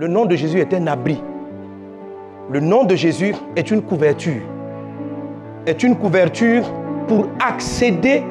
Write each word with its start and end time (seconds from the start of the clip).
Le 0.00 0.06
nom 0.06 0.26
de 0.26 0.36
Jésus 0.36 0.60
est 0.60 0.72
un 0.74 0.86
abri. 0.86 1.18
Le 2.52 2.60
nom 2.60 2.84
de 2.84 2.94
Jésus 2.94 3.34
est 3.56 3.68
une 3.72 3.82
couverture. 3.82 4.42
Est 5.66 5.82
une 5.82 5.98
couverture 5.98 6.62
pour 7.08 7.26
accéder 7.44 8.22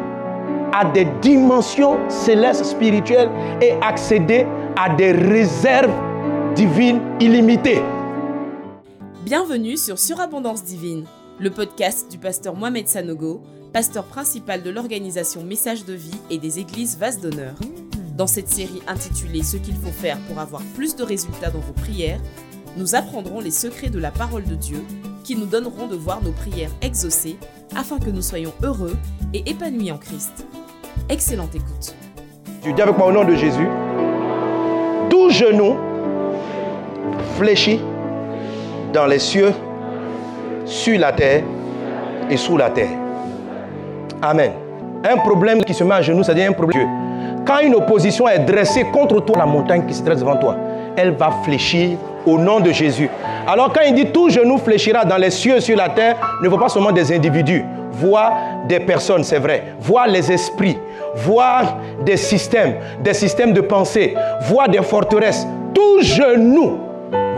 à 0.71 0.85
des 0.85 1.05
dimensions 1.21 1.97
célestes 2.09 2.63
spirituelles 2.63 3.29
et 3.61 3.73
accéder 3.81 4.47
à 4.77 4.95
des 4.95 5.11
réserves 5.11 5.91
divines 6.55 7.01
illimitées. 7.19 7.81
Bienvenue 9.25 9.75
sur 9.75 9.99
Surabondance 9.99 10.63
Divine, 10.63 11.03
le 11.37 11.49
podcast 11.49 12.09
du 12.09 12.17
pasteur 12.17 12.55
Mohamed 12.55 12.87
Sanogo, 12.87 13.41
pasteur 13.73 14.05
principal 14.05 14.63
de 14.63 14.69
l'organisation 14.69 15.43
Message 15.43 15.83
de 15.83 15.95
vie 15.95 16.17
et 16.29 16.37
des 16.37 16.59
églises 16.59 16.97
Vase 16.97 17.19
d'honneur. 17.19 17.55
Dans 18.17 18.25
cette 18.25 18.49
série 18.49 18.81
intitulée 18.87 19.43
Ce 19.43 19.57
qu'il 19.57 19.75
faut 19.75 19.91
faire 19.91 20.17
pour 20.27 20.39
avoir 20.39 20.63
plus 20.75 20.95
de 20.95 21.03
résultats 21.03 21.51
dans 21.51 21.59
vos 21.59 21.73
prières, 21.73 22.19
nous 22.75 22.95
apprendrons 22.95 23.39
les 23.39 23.51
secrets 23.51 23.89
de 23.89 23.99
la 23.99 24.09
parole 24.09 24.43
de 24.43 24.55
Dieu 24.55 24.83
qui 25.23 25.35
nous 25.35 25.45
donneront 25.45 25.85
de 25.85 25.95
voir 25.95 26.23
nos 26.23 26.31
prières 26.31 26.71
exaucées 26.81 27.37
afin 27.75 27.99
que 27.99 28.09
nous 28.09 28.23
soyons 28.23 28.53
heureux 28.63 28.97
et 29.33 29.47
épanouis 29.47 29.91
en 29.91 29.97
Christ. 29.97 30.47
Excellente 31.09 31.53
écoute. 31.53 31.95
Tu 32.63 32.73
dis 32.73 32.81
avec 32.81 32.97
moi 32.97 33.07
au 33.07 33.11
nom 33.11 33.23
de 33.23 33.35
Jésus, 33.35 33.67
tout 35.11 35.29
genou 35.29 35.75
fléchit 37.37 37.79
dans 38.93 39.05
les 39.05 39.19
cieux, 39.19 39.53
sur 40.65 40.99
la 40.99 41.11
terre 41.11 41.43
et 42.31 42.37
sous 42.37 42.57
la 42.57 42.71
terre. 42.71 42.97
Amen. 44.23 44.53
Un 45.03 45.17
problème 45.17 45.63
qui 45.63 45.73
se 45.75 45.83
met 45.83 45.95
à 45.95 46.01
genoux, 46.01 46.23
c'est-à-dire 46.23 46.49
un 46.49 46.53
problème. 46.53 47.06
Quand 47.47 47.59
une 47.59 47.75
opposition 47.75 48.27
est 48.27 48.39
dressée 48.39 48.83
contre 48.91 49.21
toi, 49.21 49.37
la 49.37 49.45
montagne 49.45 49.85
qui 49.87 49.93
se 49.93 50.03
dresse 50.03 50.19
devant 50.19 50.35
toi, 50.35 50.57
elle 50.97 51.11
va 51.11 51.31
fléchir 51.45 51.97
au 52.25 52.37
nom 52.37 52.59
de 52.59 52.73
Jésus. 52.73 53.09
Alors 53.47 53.71
quand 53.71 53.83
il 53.87 53.95
dit 53.95 54.07
tout 54.07 54.29
genou 54.29 54.57
fléchira 54.57 55.05
dans 55.05 55.15
les 55.15 55.31
cieux, 55.31 55.61
sur 55.61 55.77
la 55.77 55.87
terre, 55.87 56.17
ne 56.43 56.49
voit 56.49 56.59
pas 56.59 56.67
seulement 56.67 56.91
des 56.91 57.15
individus, 57.15 57.63
voit 57.93 58.33
des 58.67 58.81
personnes, 58.81 59.23
c'est 59.23 59.39
vrai, 59.39 59.75
voit 59.79 60.07
les 60.07 60.29
esprits, 60.29 60.77
voit 61.15 61.61
des 62.03 62.17
systèmes, 62.17 62.75
des 63.01 63.13
systèmes 63.13 63.53
de 63.53 63.61
pensée, 63.61 64.13
voit 64.41 64.67
des 64.67 64.81
forteresses. 64.81 65.47
Tout 65.73 66.01
genou 66.01 66.79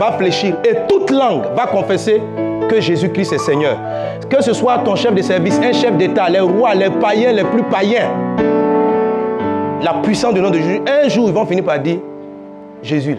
va 0.00 0.10
fléchir 0.18 0.56
et 0.64 0.74
toute 0.88 1.12
langue 1.12 1.44
va 1.54 1.66
confesser 1.66 2.20
que 2.68 2.80
Jésus-Christ 2.80 3.34
est 3.34 3.38
Seigneur. 3.38 3.76
Que 4.28 4.42
ce 4.42 4.54
soit 4.54 4.78
ton 4.78 4.96
chef 4.96 5.14
de 5.14 5.22
service, 5.22 5.60
un 5.62 5.72
chef 5.72 5.96
d'État, 5.96 6.28
les 6.28 6.40
rois, 6.40 6.74
les 6.74 6.90
païens, 6.90 7.32
les 7.32 7.44
plus 7.44 7.62
païens, 7.62 8.10
la 9.82 9.94
puissance 9.94 10.34
du 10.34 10.40
nom 10.40 10.50
de 10.50 10.58
Jésus, 10.58 10.80
un 10.86 11.08
jour 11.08 11.28
ils 11.28 11.34
vont 11.34 11.46
finir 11.46 11.64
par 11.64 11.78
dire, 11.78 11.98
Jésus, 12.82 13.16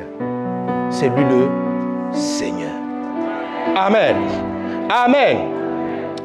c'est 0.89 1.09
lui 1.09 1.23
le 1.23 1.49
Seigneur. 2.11 2.71
Amen. 3.75 4.15
Amen. 4.89 5.37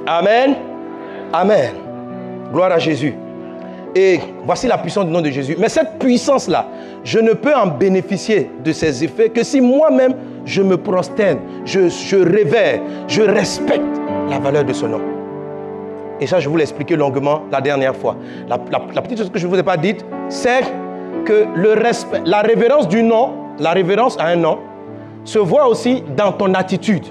Amen. 0.07 0.55
Amen. 1.33 1.75
Gloire 2.53 2.73
à 2.73 2.79
Jésus. 2.79 3.15
Et 3.95 4.21
voici 4.45 4.67
la 4.67 4.79
puissance 4.79 5.07
du 5.07 5.13
nom 5.13 5.23
de 5.23 5.31
Jésus. 5.31 5.57
Mais 5.59 5.69
cette 5.69 5.99
puissance-là, 5.99 6.67
je 7.03 7.19
ne 7.19 7.33
peux 7.33 7.55
en 7.55 7.67
bénéficier 7.69 8.51
de 8.63 8.73
ses 8.73 9.05
effets 9.05 9.31
que 9.31 9.43
si 9.43 9.61
moi-même, 9.61 10.15
je 10.45 10.63
me 10.63 10.77
prosterne, 10.77 11.39
je, 11.65 11.89
je 11.89 12.17
je 13.09 13.23
respecte 13.23 13.83
la 14.29 14.39
valeur 14.39 14.65
de 14.65 14.73
ce 14.73 14.87
nom. 14.87 15.01
Et 16.21 16.27
ça, 16.27 16.41
je 16.41 16.49
vous 16.49 16.57
l'ai 16.57 16.63
expliqué 16.63 16.97
longuement 16.97 17.43
la 17.51 17.61
dernière 17.61 17.95
fois. 17.95 18.17
La, 18.49 18.59
petite 18.59 19.19
chose 19.19 19.31
que 19.31 19.39
je 19.39 19.47
ne 19.47 19.53
vous 19.53 19.59
ai 19.59 19.63
pas 19.63 19.77
dite, 19.77 20.05
c'est 20.29 20.63
que 21.25 21.47
le 21.55 21.73
respect, 21.73 22.23
la 22.25 22.41
révérence 22.41 22.89
du 22.89 23.03
nom, 23.03 23.31
la 23.59 23.73
révérence 23.73 24.19
à 24.19 24.27
un 24.27 24.37
nom, 24.37 24.59
se 25.25 25.39
voit 25.39 25.67
aussi 25.67 26.03
dans 26.17 26.33
ton 26.33 26.55
attitude. 26.55 27.05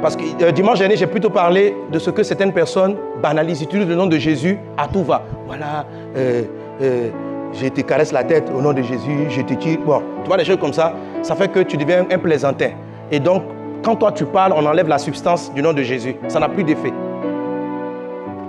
Parce 0.00 0.16
que 0.16 0.22
euh, 0.42 0.52
dimanche 0.52 0.78
dernier, 0.78 0.96
j'ai 0.96 1.06
plutôt 1.06 1.30
parlé 1.30 1.74
de 1.90 1.98
ce 1.98 2.10
que 2.10 2.22
certaines 2.22 2.52
personnes 2.52 2.96
banalisent, 3.20 3.62
utilisent 3.62 3.88
le 3.88 3.96
nom 3.96 4.06
de 4.06 4.16
Jésus 4.16 4.58
à 4.76 4.86
tout 4.86 5.02
va. 5.02 5.22
Voilà, 5.46 5.86
euh, 6.16 6.42
euh, 6.80 7.10
je 7.52 7.66
te 7.68 7.80
caresse 7.80 8.12
la 8.12 8.22
tête 8.22 8.48
au 8.54 8.60
nom 8.60 8.72
de 8.72 8.82
Jésus, 8.82 9.26
je 9.28 9.42
te 9.42 9.54
tire. 9.54 9.78
Bon, 9.84 10.00
tu 10.22 10.28
vois 10.28 10.36
des 10.36 10.44
choses 10.44 10.58
comme 10.58 10.72
ça, 10.72 10.94
ça 11.22 11.34
fait 11.34 11.48
que 11.48 11.60
tu 11.60 11.76
deviens 11.76 12.06
un 12.10 12.18
plaisantin. 12.18 12.70
Et 13.10 13.18
donc, 13.18 13.42
quand 13.82 13.96
toi 13.96 14.12
tu 14.12 14.24
parles, 14.24 14.52
on 14.54 14.64
enlève 14.64 14.88
la 14.88 14.98
substance 14.98 15.52
du 15.52 15.62
nom 15.62 15.72
de 15.72 15.82
Jésus. 15.82 16.14
Ça 16.28 16.38
n'a 16.38 16.48
plus 16.48 16.62
d'effet. 16.62 16.92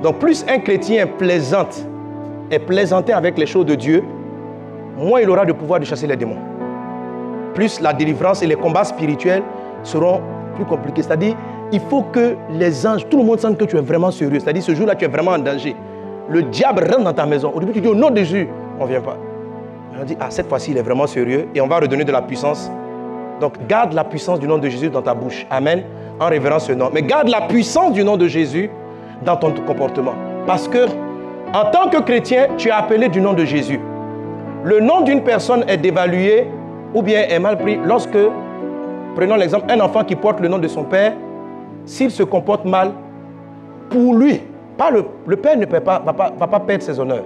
Donc, 0.04 0.20
plus 0.20 0.46
un 0.48 0.60
chrétien 0.60 1.08
plaisante, 1.08 1.86
est 2.52 2.60
plaisantin 2.60 3.16
avec 3.16 3.38
les 3.38 3.46
choses 3.46 3.66
de 3.66 3.76
Dieu, 3.76 4.04
moins 4.98 5.22
il 5.22 5.30
aura 5.30 5.46
de 5.46 5.54
pouvoir 5.54 5.80
de 5.80 5.86
chasser 5.86 6.08
les 6.08 6.16
démons. 6.16 6.38
Plus 7.54 7.80
la 7.82 7.94
délivrance 7.94 8.42
et 8.42 8.48
les 8.48 8.56
combats 8.56 8.84
spirituels 8.84 9.44
seront 9.84 10.22
plus 10.56 10.66
compliqués. 10.66 11.04
C'est-à-dire, 11.04 11.36
il 11.72 11.80
faut 11.80 12.04
que 12.04 12.36
les 12.52 12.86
anges, 12.86 13.08
tout 13.10 13.18
le 13.18 13.24
monde 13.24 13.40
sente 13.40 13.58
que 13.58 13.66
tu 13.66 13.78
es 13.78 13.82
vraiment 13.82 14.12
sérieux. 14.12 14.40
C'est-à-dire, 14.40 14.64
ce 14.64 14.74
jour-là, 14.74 14.96
tu 14.96 15.06
es 15.06 15.08
vraiment 15.08 15.32
en 15.32 15.40
danger. 15.40 15.76
Le 16.30 16.44
diable 16.44 16.86
rentre 16.90 17.04
dans 17.04 17.14
ta 17.14 17.26
maison. 17.26 17.52
Au 17.54 17.60
début, 17.60 17.74
tu 17.74 17.82
dis 17.82 17.88
au 17.88 17.96
nom 17.96 18.10
de 18.10 18.18
Jésus, 18.18 18.48
on 18.80 18.86
ne 18.86 18.90
vient 18.90 19.02
pas. 19.02 19.18
On 20.00 20.06
dit, 20.06 20.16
ah, 20.20 20.28
cette 20.30 20.48
fois-ci, 20.48 20.72
il 20.72 20.78
est 20.78 20.82
vraiment 20.82 21.08
sérieux 21.08 21.48
et 21.54 21.62
on 21.62 21.68
va 21.68 21.80
redonner 21.80 22.04
de 22.04 22.12
la 22.12 22.22
puissance. 22.22 22.72
Donc, 23.42 23.54
garde 23.68 23.94
la 23.94 24.04
puissance 24.04 24.40
du 24.40 24.48
nom 24.48 24.58
de 24.58 24.70
Jésus 24.70 24.90
dans 24.90 25.02
ta 25.02 25.14
bouche. 25.14 25.46
Amen. 25.50 25.84
En 26.20 26.28
révérence 26.28 26.66
ce 26.68 26.74
nom. 26.74 26.90
Mais 26.94 27.02
garde 27.02 27.30
la 27.30 27.42
puissance 27.42 27.94
du 27.94 28.04
nom 28.04 28.18
de 28.18 28.28
Jésus 28.28 28.70
dans 29.26 29.36
ton 29.36 29.52
comportement. 29.66 30.14
Parce 30.46 30.68
que, 30.68 30.86
en 31.54 31.66
tant 31.72 31.90
que 31.90 32.02
chrétien, 32.02 32.48
tu 32.58 32.70
es 32.70 32.72
appelé 32.72 33.10
du 33.10 33.22
nom 33.22 33.34
de 33.34 33.46
Jésus. 33.46 33.80
Le 34.64 34.80
nom 34.80 35.02
d'une 35.02 35.24
personne 35.24 35.64
est 35.68 35.78
dévalué 35.78 36.48
ou 36.94 37.02
bien 37.02 37.22
est 37.30 37.40
mal 37.40 37.58
pris 37.58 37.80
lorsque, 37.84 38.18
prenons 39.16 39.36
l'exemple, 39.36 39.66
un 39.70 39.80
enfant 39.80 40.04
qui 40.04 40.16
porte 40.16 40.40
le 40.40 40.48
nom 40.48 40.58
de 40.58 40.68
son 40.68 40.84
père, 40.84 41.14
s'il 41.86 42.12
se 42.12 42.24
comporte 42.24 42.66
mal, 42.66 42.92
pour 43.90 44.14
lui, 44.14 44.42
le, 45.26 45.36
père 45.36 45.58
ne 45.58 45.66
va, 45.66 45.80
pas, 45.82 46.60
perdre 46.60 46.84
ses 46.84 47.00
honneurs. 47.00 47.24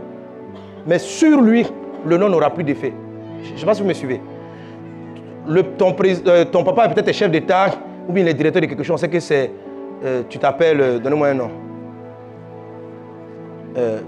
Mais 0.88 1.00
sur 1.00 1.42
lui, 1.42 1.66
le 2.06 2.18
nom 2.18 2.30
n'aura 2.30 2.50
plus 2.50 2.64
d'effet. 2.64 2.94
Je 3.44 3.54
ne 3.54 3.58
sais 3.58 3.66
pas 3.66 3.74
si 3.74 3.82
vous 3.82 3.88
me 3.88 3.94
suivez. 3.94 4.22
Ton, 5.78 5.96
euh, 6.28 6.46
ton, 6.46 6.64
papa 6.64 6.86
est 6.86 6.94
peut-être 6.94 7.14
chef 7.14 7.30
d'État 7.30 7.68
ou 8.08 8.14
bien 8.14 8.24
il 8.24 8.30
est 8.30 8.34
directeur 8.34 8.62
de 8.62 8.68
quelque 8.68 8.84
chose. 8.84 8.96
On 8.96 8.98
sait 8.98 9.10
que 9.10 9.20
c'est. 9.20 9.52
Euh, 10.04 10.24
tu 10.30 10.40
t'appelles. 10.40 10.82
Euh, 10.82 11.00
Donnez-moi 11.00 11.28
un 11.28 11.34
nom. 11.34 11.50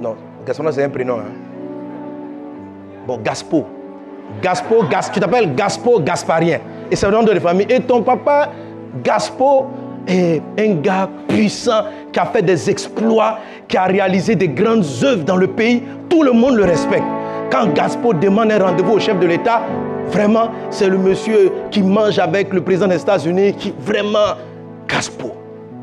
Non, 0.01 0.15
Gaspard, 0.45 0.73
c'est 0.73 0.83
un 0.83 0.89
prénom. 0.89 1.15
Hein. 1.19 1.45
Bon, 3.07 3.19
Gaspo. 3.23 3.65
Gaspo, 4.41 4.83
Gas, 4.89 5.11
tu 5.13 5.19
t'appelles 5.19 5.53
Gaspo 5.55 5.99
Gasparien. 5.99 6.59
Et 6.89 6.95
c'est 6.95 7.05
le 7.05 7.13
nom 7.13 7.23
de 7.23 7.31
la 7.31 7.39
famille. 7.39 7.67
Et 7.69 7.79
ton 7.79 8.01
papa, 8.01 8.49
Gaspo, 9.03 9.67
est 10.07 10.41
un 10.59 10.73
gars 10.75 11.09
puissant 11.27 11.85
qui 12.11 12.19
a 12.19 12.25
fait 12.25 12.41
des 12.41 12.69
exploits, 12.69 13.39
qui 13.67 13.77
a 13.77 13.85
réalisé 13.85 14.35
des 14.35 14.47
grandes 14.47 14.85
œuvres 15.03 15.23
dans 15.23 15.37
le 15.37 15.47
pays. 15.47 15.83
Tout 16.09 16.23
le 16.23 16.31
monde 16.31 16.55
le 16.55 16.63
respecte. 16.63 17.05
Quand 17.51 17.73
Gaspo 17.73 18.13
demande 18.13 18.51
un 18.51 18.59
rendez-vous 18.59 18.93
au 18.93 18.99
chef 18.99 19.19
de 19.19 19.27
l'État, 19.27 19.61
vraiment, 20.07 20.49
c'est 20.69 20.89
le 20.89 20.97
monsieur 20.97 21.51
qui 21.71 21.81
mange 21.81 22.19
avec 22.19 22.53
le 22.53 22.61
président 22.61 22.87
des 22.87 23.01
États-Unis, 23.01 23.53
qui 23.53 23.73
vraiment, 23.79 24.35
Gaspo. 24.87 25.31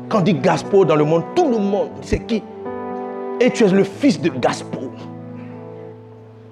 Quand 0.09 0.19
on 0.19 0.21
dit 0.21 0.33
Gaspo 0.33 0.85
dans 0.85 0.95
le 0.95 1.03
monde, 1.03 1.23
tout 1.35 1.49
le 1.49 1.57
monde, 1.57 1.89
c'est 2.01 2.19
qui 2.19 2.43
Et 3.39 3.49
tu 3.51 3.63
es 3.63 3.69
le 3.69 3.83
fils 3.83 4.21
de 4.21 4.29
Gaspo. 4.29 4.79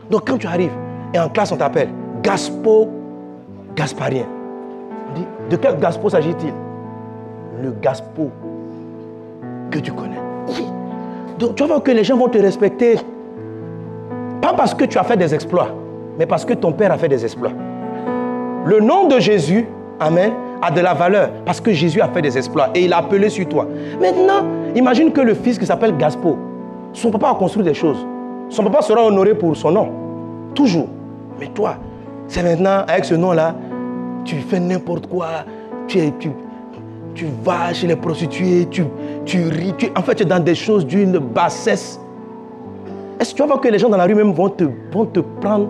Donc 0.09 0.27
quand 0.27 0.37
tu 0.37 0.47
arrives, 0.47 0.73
et 1.13 1.19
en 1.19 1.29
classe 1.29 1.51
on 1.51 1.57
t'appelle 1.57 1.89
Gaspo 2.21 2.89
Gasparien, 3.75 4.25
de 5.49 5.55
quel 5.55 5.77
Gaspo 5.79 6.09
s'agit-il? 6.09 6.53
Le 7.61 7.71
Gaspo 7.81 8.29
que 9.69 9.79
tu 9.79 9.91
connais. 9.91 10.19
Donc 11.39 11.55
tu 11.55 11.63
vas 11.63 11.67
voir 11.67 11.83
que 11.83 11.91
les 11.91 12.03
gens 12.03 12.17
vont 12.17 12.27
te 12.27 12.37
respecter 12.37 12.97
pas 14.41 14.53
parce 14.53 14.73
que 14.73 14.85
tu 14.85 14.97
as 14.97 15.03
fait 15.03 15.17
des 15.17 15.33
exploits, 15.33 15.69
mais 16.17 16.25
parce 16.25 16.45
que 16.45 16.53
ton 16.53 16.71
père 16.71 16.91
a 16.91 16.97
fait 16.97 17.07
des 17.07 17.23
exploits. 17.23 17.51
Le 18.65 18.79
nom 18.79 19.07
de 19.07 19.19
Jésus, 19.19 19.65
Amen, 19.99 20.31
a 20.61 20.72
de 20.72 20.81
la 20.81 20.93
valeur 20.93 21.29
parce 21.45 21.61
que 21.61 21.72
Jésus 21.72 22.01
a 22.01 22.07
fait 22.07 22.22
des 22.22 22.37
exploits 22.37 22.69
et 22.73 22.85
il 22.85 22.93
a 22.93 22.97
appelé 22.97 23.29
sur 23.29 23.47
toi. 23.47 23.67
Maintenant, 23.99 24.45
imagine 24.75 25.11
que 25.11 25.22
le 25.22 25.35
fils 25.35 25.59
qui 25.59 25.66
s'appelle 25.66 25.95
Gaspo, 25.95 26.37
son 26.93 27.11
papa 27.11 27.29
a 27.29 27.35
construit 27.35 27.64
des 27.64 27.73
choses. 27.73 28.05
Son 28.49 28.64
papa 28.64 28.82
sera 28.82 29.05
honoré 29.05 29.35
pour 29.35 29.55
son 29.55 29.72
nom. 29.72 29.90
Toujours. 30.53 30.88
Mais 31.40 31.47
toi, 31.47 31.76
c'est 32.28 32.43
maintenant, 32.43 32.84
avec 32.88 33.05
ce 33.05 33.16
nom-là, 33.16 33.55
tu 34.26 34.35
fais 34.35 34.59
n'importe 34.59 35.08
quoi. 35.08 35.28
Tu, 35.88 35.99
tu, 36.20 36.32
tu 37.16 37.28
vas 37.43 37.73
chez 37.73 37.88
les 37.88 37.96
prostituées, 37.96 38.67
tu, 38.70 38.84
tu 39.26 39.43
ris. 39.49 39.73
en 39.96 40.02
fait, 40.02 40.16
tu 40.16 40.23
es 40.23 40.26
dans 40.26 40.43
des 40.43 40.55
choses 40.55 40.85
d'une 40.85 41.17
bassesse 41.17 41.99
est-ce 43.22 43.34
que 43.34 43.35
tu 43.35 43.41
vas 43.44 43.49
voir 43.49 43.61
que 43.61 43.67
les 43.67 43.78
gens 43.78 43.87
dans 43.87 43.97
la 43.97 44.05
rue 44.05 44.16
même 44.16 44.32
vont 44.32 44.49
te, 44.49 44.64
vont 44.91 45.05
te 45.05 45.20
prendre 45.20 45.70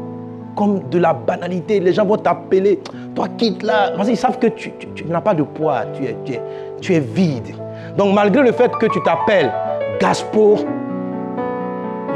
comme 0.56 0.88
de 0.90 1.00
la 1.00 1.14
banalité? 1.14 1.82
Les 1.82 1.92
gens 1.92 2.06
vont 2.06 2.16
t'appeler. 2.16 2.80
Toi, 3.14 3.28
quitte 3.38 3.62
là. 3.62 3.92
Parce 3.94 4.08
qu'ils 4.08 4.16
savent 4.16 4.40
que 4.40 4.48
tu, 4.48 4.72
n'as 5.10 5.20
pas 5.20 5.34
de 5.34 5.44
poids. 5.44 5.82
Tu 5.94 6.06
es, 6.06 6.16
tu, 6.24 6.32
es, 6.32 6.42
tu 6.80 6.96
es 6.96 7.02
vide. 7.02 7.54
Donc, 7.98 8.16
malgré 8.16 8.42
le 8.42 8.54
fait 8.54 8.72
que 8.78 8.86
tu 8.86 9.04
t'appelles 9.04 9.52
Gaspo, 10.00 10.60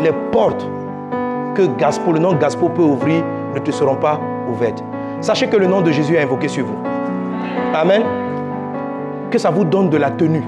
les 0.05 0.13
portes 0.31 0.65
que 1.55 1.63
Gaspo, 1.77 2.11
le 2.11 2.19
nom 2.19 2.33
Gaspo 2.35 2.69
peut 2.69 2.83
ouvrir 2.83 3.23
ne 3.53 3.59
te 3.59 3.71
seront 3.71 3.95
pas 3.95 4.19
ouvertes. 4.51 4.83
sachez 5.21 5.47
que 5.47 5.57
le 5.57 5.65
nom 5.65 5.81
de 5.81 5.91
Jésus 5.91 6.15
est 6.15 6.21
invoqué 6.21 6.47
sur 6.47 6.65
vous. 6.65 6.77
Amen. 7.73 8.03
Que 9.31 9.39
ça 9.39 9.49
vous 9.49 9.65
donne 9.65 9.89
de 9.89 9.97
la 9.97 10.11
tenue 10.11 10.43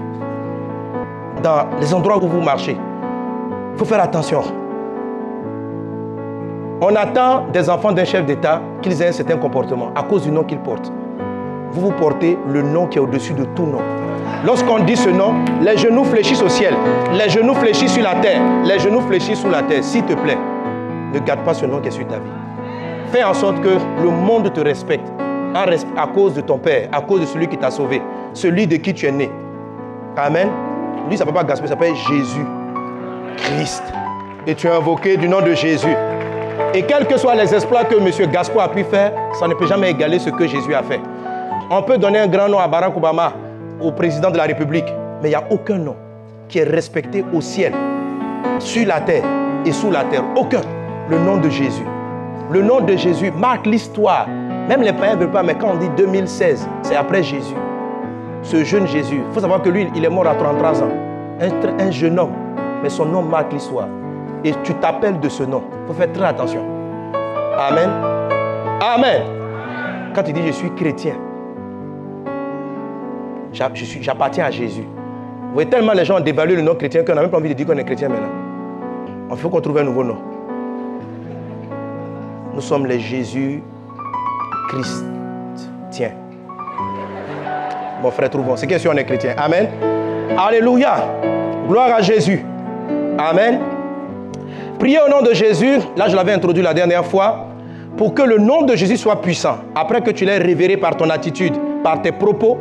dans 1.42 1.65
les 1.80 1.94
endroits 1.94 2.18
où 2.18 2.27
vous 2.27 2.42
marchez. 2.42 2.77
Il 3.74 3.77
faut 3.80 3.86
faire 3.86 4.01
attention. 4.01 4.42
On 6.80 6.95
attend 6.95 7.48
des 7.51 7.68
enfants 7.69 7.92
d'un 7.92 8.06
chef 8.06 8.25
d'État 8.25 8.62
qu'ils 8.81 9.01
aient 9.01 9.07
un 9.07 9.12
certain 9.12 9.38
comportement 9.38 9.89
à 9.95 10.03
cause 10.03 10.24
du 10.24 10.31
nom 10.31 10.44
qu'ils 10.44 10.60
portent. 10.60 10.92
Vous 11.71 11.81
vous 11.81 11.92
portez 11.92 12.38
le 12.48 12.62
nom 12.62 12.86
qui 12.86 13.00
est 13.00 13.01
au-dessus 13.01 13.33
de 13.33 13.45
tout 13.56 13.65
nom. 13.65 13.81
Lorsqu'on 14.45 14.79
dit 14.79 14.95
ce 14.95 15.09
nom, 15.09 15.33
les 15.62 15.77
genoux 15.77 16.03
fléchissent 16.03 16.41
au 16.41 16.50
ciel, 16.50 16.74
les 17.13 17.29
genoux 17.29 17.56
fléchissent 17.56 17.94
sur 17.94 18.03
la 18.03 18.15
terre, 18.15 18.41
les 18.63 18.79
genoux 18.79 19.01
fléchissent 19.01 19.41
sous 19.41 19.50
la 19.50 19.63
terre. 19.63 19.83
S'il 19.83 20.03
te 20.03 20.13
plaît, 20.13 20.38
ne 21.13 21.19
garde 21.19 21.41
pas 21.41 21.53
ce 21.53 21.65
nom 21.65 21.79
qui 21.79 21.88
est 21.88 21.91
sur 21.91 22.07
ta 22.07 22.15
vie. 22.15 22.31
Fais 23.12 23.24
en 23.24 23.33
sorte 23.33 23.62
que 23.62 23.69
le 24.01 24.09
monde 24.09 24.51
te 24.53 24.59
respecte 24.59 25.07
à 25.56 26.07
cause 26.07 26.33
de 26.35 26.41
ton 26.41 26.57
Père, 26.59 26.89
à 26.91 27.01
cause 27.01 27.21
de 27.21 27.25
celui 27.25 27.47
qui 27.47 27.57
t'a 27.57 27.71
sauvé, 27.71 28.01
celui 28.33 28.68
de 28.68 28.75
qui 28.75 28.94
tu 28.94 29.07
es 29.07 29.12
né. 29.12 29.31
Amen. 30.15 30.50
Lui, 31.09 31.18
ça 31.18 31.24
ne 31.24 31.29
peut 31.29 31.35
pas 31.35 31.44
gaspiller, 31.44 31.69
ça 31.69 31.74
s'appelle 31.74 31.95
Jésus, 31.95 32.45
Christ. 33.38 33.83
Et 34.45 34.56
tu 34.56 34.68
es 34.68 34.69
invoqué 34.69 35.18
du 35.18 35.27
nom 35.27 35.41
de 35.41 35.53
Jésus. 35.53 35.95
Et 36.74 36.83
quels 36.83 37.07
que 37.07 37.18
soient 37.18 37.35
les 37.35 37.53
exploits 37.53 37.85
que 37.85 37.95
M. 37.95 38.31
Gaspard 38.31 38.65
a 38.65 38.69
pu 38.69 38.83
faire, 38.83 39.12
ça 39.33 39.47
ne 39.47 39.53
peut 39.53 39.65
jamais 39.68 39.91
égaler 39.91 40.19
ce 40.19 40.29
que 40.29 40.45
Jésus 40.45 40.74
a 40.74 40.83
fait. 40.83 41.00
On 41.69 41.81
peut 41.81 41.97
donner 41.97 42.19
un 42.19 42.27
grand 42.27 42.47
nom 42.47 42.59
à 42.59 42.68
Barack 42.68 42.95
Obama, 42.95 43.33
au 43.81 43.91
président 43.91 44.31
de 44.31 44.38
la 44.38 44.44
République, 44.44 44.88
mais 45.21 45.29
il 45.29 45.29
n'y 45.29 45.35
a 45.35 45.44
aucun 45.50 45.77
nom 45.77 45.95
qui 46.47 46.59
est 46.59 46.63
respecté 46.63 47.24
au 47.33 47.41
ciel, 47.41 47.74
sur 48.59 48.88
la 48.88 49.01
terre 49.01 49.24
et 49.65 49.71
sous 49.71 49.91
la 49.91 50.03
terre. 50.06 50.24
Aucun. 50.35 50.62
Le 51.09 51.19
nom 51.19 51.38
de 51.38 51.50
Jésus. 51.50 51.85
Le 52.51 52.62
nom 52.62 52.81
de 52.81 52.95
Jésus 52.95 53.31
marque 53.31 53.65
l'histoire. 53.65 54.27
Même 54.68 54.81
les 54.81 54.94
païens 54.94 55.15
ne 55.15 55.21
veulent 55.21 55.31
pas, 55.31 55.44
mais 55.44 55.56
quand 55.56 55.71
on 55.71 55.77
dit 55.77 55.89
2016, 55.95 56.68
c'est 56.81 56.95
après 56.95 57.24
Jésus. 57.24 57.56
Ce 58.44 58.63
jeune 58.63 58.88
Jésus, 58.88 59.21
il 59.27 59.33
faut 59.33 59.39
savoir 59.39 59.62
que 59.62 59.69
lui, 59.69 59.88
il 59.95 60.03
est 60.03 60.09
mort 60.09 60.27
à 60.27 60.35
33 60.35 60.83
ans. 60.83 60.89
Un, 61.39 61.79
un 61.79 61.91
jeune 61.91 62.19
homme, 62.19 62.33
mais 62.81 62.89
son 62.89 63.06
nom 63.06 63.21
marque 63.21 63.53
l'histoire. 63.53 63.88
Et 64.44 64.53
tu 64.63 64.74
t'appelles 64.75 65.19
de 65.19 65.29
ce 65.29 65.44
nom. 65.44 65.63
Il 65.83 65.88
faut 65.88 65.94
faire 65.94 66.12
très 66.12 66.25
attention. 66.25 66.62
Amen. 67.57 67.89
Amen. 68.81 69.21
Quand 70.13 70.24
tu 70.24 70.33
dis 70.33 70.45
je 70.45 70.51
suis 70.51 70.74
chrétien, 70.75 71.15
J'appartiens 74.01 74.45
à 74.45 74.51
Jésus. 74.51 74.83
Vous 74.83 75.54
voyez, 75.54 75.69
tellement 75.69 75.94
les 75.94 76.06
gens 76.06 76.18
ont 76.18 76.24
dévalué 76.24 76.56
le 76.56 76.62
nom 76.62 76.75
chrétien 76.75 77.04
qu'on 77.04 77.15
n'a 77.15 77.21
même 77.21 77.31
pas 77.31 77.38
envie 77.38 77.50
de 77.50 77.54
dire 77.54 77.65
qu'on 77.65 77.77
est 77.77 77.83
chrétien 77.83 78.09
maintenant. 78.09 78.27
Il 79.31 79.38
faut 79.38 79.50
qu'on 79.50 79.62
trouve 79.62 79.77
un 79.80 79.83
nouveau 79.83 80.04
nom. 80.04 80.18
Nous 82.54 82.62
sommes 82.62 82.86
les 82.86 83.00
Jésus 83.00 83.62
Christ. 84.69 85.06
Tiens. 85.92 86.12
Mon 88.01 88.12
frère, 88.12 88.30
trouvons. 88.30 88.56
C'est 88.56 88.68
question 88.68 88.92
on 88.94 88.98
est 88.98 89.06
chrétien. 89.06 89.33
Amen. 89.38 89.68
Alléluia. 90.38 90.95
Gloire 91.68 91.94
à 91.95 92.01
Jésus. 92.01 92.45
Amen. 93.18 93.60
Priez 94.77 95.00
au 95.00 95.10
nom 95.10 95.21
de 95.21 95.33
Jésus. 95.33 95.80
Là, 95.95 96.07
je 96.07 96.15
l'avais 96.15 96.33
introduit 96.33 96.62
la 96.62 96.74
dernière 96.74 97.06
fois. 97.06 97.48
Pour 97.95 98.13
que 98.13 98.21
le 98.21 98.38
nom 98.38 98.62
de 98.62 98.75
Jésus 98.75 98.98
soit 98.98 99.21
puissant. 99.21 99.57
Après 99.74 100.01
que 100.01 100.12
tu 100.12 100.25
l'aies 100.25 100.38
révéré 100.38 100.77
par 100.77 100.95
ton 100.95 101.10
attitude, 101.10 101.53
par 101.83 102.01
tes 102.01 102.12
propos, 102.12 102.60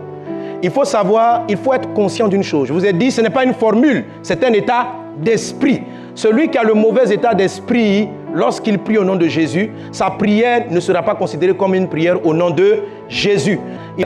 il 0.63 0.71
faut 0.71 0.85
savoir, 0.85 1.45
il 1.49 1.57
faut 1.57 1.73
être 1.73 1.93
conscient 1.93 2.29
d'une 2.29 2.43
chose. 2.43 2.69
Je 2.69 2.73
vous 2.73 2.85
ai 2.85 2.93
dit, 2.93 3.11
ce 3.11 3.21
n'est 3.21 3.31
pas 3.31 3.45
une 3.45 3.55
formule, 3.55 4.05
c'est 4.23 4.43
un 4.45 4.53
état 4.53 4.89
d'esprit. 5.19 5.83
Celui 6.15 6.49
qui 6.49 6.59
a 6.59 6.63
le 6.63 6.75
mauvais 6.75 7.13
état 7.13 7.35
d'esprit, 7.35 8.09
lorsqu'il 8.33 8.79
prie 8.79 8.99
au 8.99 9.05
nom 9.05 9.17
de 9.17 9.27
Jésus, 9.27 9.71
sa 9.93 10.11
prière 10.11 10.65
ne 10.71 10.81
sera 10.81 11.03
pas 11.03 11.15
considérée 11.15 11.55
comme 11.55 11.75
une 11.75 11.89
prière 11.89 12.25
au 12.25 12.33
nom 12.33 12.51
de 12.51 12.79
Jésus. 13.09 13.59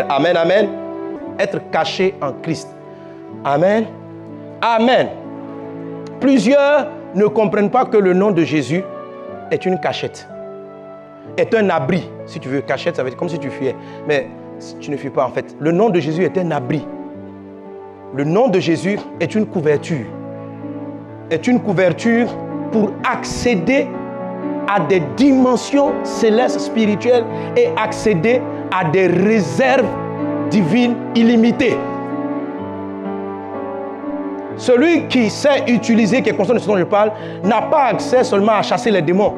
Amen, 0.08 0.36
amen. 0.36 0.68
Être 1.38 1.60
caché 1.70 2.14
en 2.20 2.32
Christ. 2.42 2.68
Amen. 3.44 3.86
Amen. 4.60 5.08
Plusieurs 6.20 6.88
ne 7.14 7.26
comprennent 7.26 7.70
pas 7.70 7.84
que 7.84 7.96
le 7.96 8.12
nom 8.12 8.30
de 8.30 8.42
Jésus 8.42 8.82
est 9.50 9.64
une 9.64 9.80
cachette, 9.80 10.28
est 11.36 11.54
un 11.54 11.70
abri. 11.70 12.08
Si 12.26 12.38
tu 12.38 12.48
veux, 12.48 12.60
cachette, 12.60 12.96
ça 12.96 13.02
veut 13.02 13.10
dire 13.10 13.18
comme 13.18 13.28
si 13.28 13.38
tu 13.38 13.50
fuyais. 13.50 13.74
Mais 14.06 14.28
tu 14.80 14.90
ne 14.90 14.96
fuis 14.96 15.10
pas 15.10 15.24
en 15.24 15.30
fait. 15.30 15.56
Le 15.58 15.72
nom 15.72 15.90
de 15.90 16.00
Jésus 16.00 16.24
est 16.24 16.36
un 16.38 16.50
abri. 16.50 16.86
Le 18.14 18.24
nom 18.24 18.48
de 18.48 18.58
Jésus 18.58 18.98
est 19.20 19.34
une 19.34 19.46
couverture. 19.46 20.06
Est 21.30 21.46
une 21.46 21.60
couverture 21.60 22.28
pour 22.72 22.90
accéder 23.08 23.86
à 24.68 24.80
des 24.80 25.02
dimensions 25.16 25.92
célestes 26.04 26.60
spirituelles 26.60 27.24
et 27.56 27.68
accéder 27.76 28.40
à 28.72 28.84
des 28.84 29.06
réserves 29.06 29.86
divines 30.50 30.94
illimitées. 31.14 31.76
Celui 34.56 35.06
qui 35.08 35.30
sait 35.30 35.64
utiliser, 35.68 36.20
qui 36.20 36.30
est 36.30 36.34
conscient 36.36 36.54
de 36.54 36.58
ce 36.58 36.66
dont 36.66 36.76
je 36.76 36.84
parle, 36.84 37.12
n'a 37.42 37.62
pas 37.62 37.84
accès 37.84 38.22
seulement 38.24 38.52
à 38.52 38.62
chasser 38.62 38.90
les 38.90 39.00
démons. 39.00 39.34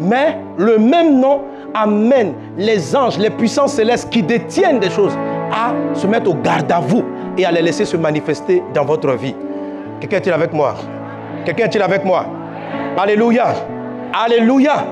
Mais 0.00 0.36
le 0.58 0.78
même 0.78 1.20
nom 1.20 1.42
amène 1.74 2.34
les 2.56 2.94
anges, 2.96 3.18
les 3.18 3.30
puissances 3.30 3.74
célestes 3.74 4.10
qui 4.10 4.22
détiennent 4.22 4.80
des 4.80 4.90
choses 4.90 5.16
à 5.52 5.74
se 5.94 6.06
mettre 6.06 6.30
au 6.30 6.34
garde 6.34 6.70
à 6.70 6.80
vous 6.80 7.04
et 7.36 7.44
à 7.44 7.52
les 7.52 7.62
laisser 7.62 7.84
se 7.84 7.96
manifester 7.96 8.62
dans 8.74 8.84
votre 8.84 9.12
vie. 9.12 9.34
Quelqu'un 10.00 10.18
est-il 10.18 10.32
avec 10.32 10.52
moi? 10.52 10.74
Quelqu'un 11.44 11.66
est-il 11.66 11.82
avec 11.82 12.04
moi? 12.04 12.26
Alléluia. 12.96 13.54
Alléluia. 14.12 14.84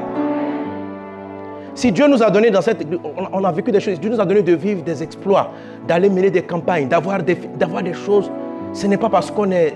Si 1.74 1.92
Dieu 1.92 2.06
nous 2.08 2.22
a 2.22 2.30
donné 2.30 2.50
dans 2.50 2.60
cette... 2.60 2.86
On 3.32 3.44
a 3.44 3.52
vécu 3.52 3.70
des 3.70 3.80
choses. 3.80 3.98
Dieu 4.00 4.10
nous 4.10 4.20
a 4.20 4.24
donné 4.24 4.42
de 4.42 4.54
vivre 4.54 4.82
des 4.82 5.02
exploits, 5.02 5.50
d'aller 5.86 6.10
mener 6.10 6.30
des 6.30 6.42
campagnes, 6.42 6.88
d'avoir 6.88 7.22
des, 7.22 7.36
d'avoir 7.58 7.82
des 7.82 7.94
choses. 7.94 8.30
Ce 8.72 8.86
n'est 8.86 8.96
pas 8.96 9.08
parce 9.08 9.30
qu'on 9.30 9.50
est 9.50 9.74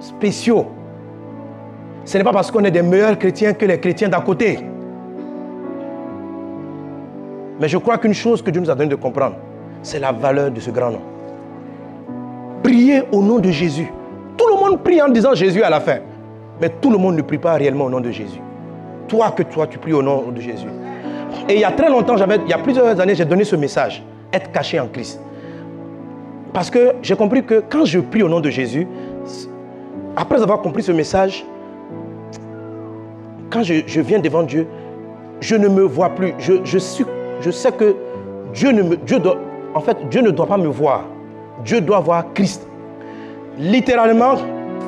spéciaux. 0.00 0.66
Ce 2.04 2.18
n'est 2.18 2.24
pas 2.24 2.32
parce 2.32 2.50
qu'on 2.50 2.64
est 2.64 2.70
des 2.70 2.82
meilleurs 2.82 3.18
chrétiens 3.18 3.52
que 3.52 3.64
les 3.64 3.78
chrétiens 3.78 4.08
d'à 4.08 4.20
côté. 4.20 4.58
Mais 7.60 7.68
je 7.68 7.78
crois 7.78 7.98
qu'une 7.98 8.14
chose 8.14 8.42
que 8.42 8.50
Dieu 8.50 8.60
nous 8.60 8.70
a 8.70 8.74
donné 8.74 8.90
de 8.90 8.96
comprendre, 8.96 9.36
c'est 9.82 9.98
la 9.98 10.12
valeur 10.12 10.50
de 10.50 10.60
ce 10.60 10.70
grand 10.70 10.90
nom. 10.90 11.00
Priez 12.62 13.02
au 13.12 13.22
nom 13.22 13.38
de 13.38 13.50
Jésus. 13.50 13.90
Tout 14.36 14.46
le 14.48 14.56
monde 14.56 14.82
prie 14.82 15.00
en 15.00 15.08
disant 15.08 15.34
Jésus 15.34 15.62
à 15.62 15.70
la 15.70 15.80
fin. 15.80 15.98
Mais 16.60 16.68
tout 16.68 16.90
le 16.90 16.98
monde 16.98 17.16
ne 17.16 17.22
prie 17.22 17.38
pas 17.38 17.54
réellement 17.54 17.84
au 17.84 17.90
nom 17.90 18.00
de 18.00 18.10
Jésus. 18.10 18.40
Toi 19.08 19.30
que 19.30 19.42
toi, 19.42 19.66
tu 19.66 19.78
pries 19.78 19.92
au 19.92 20.02
nom 20.02 20.24
de 20.34 20.40
Jésus. 20.40 20.66
Et 21.48 21.54
il 21.54 21.60
y 21.60 21.64
a 21.64 21.70
très 21.70 21.88
longtemps, 21.88 22.16
il 22.16 22.50
y 22.50 22.52
a 22.52 22.58
plusieurs 22.58 22.98
années, 22.98 23.14
j'ai 23.14 23.24
donné 23.24 23.44
ce 23.44 23.56
message. 23.56 24.02
Être 24.32 24.50
caché 24.50 24.80
en 24.80 24.88
Christ. 24.88 25.20
Parce 26.52 26.70
que 26.70 26.94
j'ai 27.02 27.14
compris 27.14 27.44
que 27.44 27.62
quand 27.68 27.84
je 27.84 28.00
prie 28.00 28.22
au 28.22 28.28
nom 28.28 28.40
de 28.40 28.50
Jésus, 28.50 28.86
après 30.16 30.42
avoir 30.42 30.60
compris 30.60 30.82
ce 30.82 30.92
message, 30.92 31.44
quand 33.50 33.62
je, 33.62 34.00
viens 34.00 34.18
devant 34.18 34.42
Dieu, 34.42 34.66
je 35.40 35.54
ne 35.54 35.68
me 35.68 35.82
vois 35.82 36.10
plus. 36.10 36.34
Je, 36.38 36.54
je 36.64 36.78
suis 36.78 37.04
je 37.40 37.50
sais 37.50 37.72
que 37.72 37.94
Dieu 38.54 38.72
ne, 38.72 38.82
me, 38.82 38.96
Dieu 38.96 39.18
doit, 39.18 39.36
en 39.74 39.80
fait, 39.80 39.96
pas 40.48 40.56
me 40.56 40.68
voir. 40.68 41.04
Dieu 41.64 41.80
doit 41.80 42.00
voir 42.00 42.32
Christ. 42.34 42.66
Littéralement, 43.58 44.36